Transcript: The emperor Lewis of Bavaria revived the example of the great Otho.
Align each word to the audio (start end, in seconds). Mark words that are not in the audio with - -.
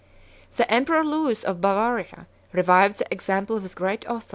The 0.55 0.65
emperor 0.73 1.03
Lewis 1.05 1.43
of 1.43 1.61
Bavaria 1.61 2.25
revived 2.53 2.97
the 2.97 3.13
example 3.13 3.55
of 3.55 3.61
the 3.69 3.75
great 3.75 4.03
Otho. 4.09 4.25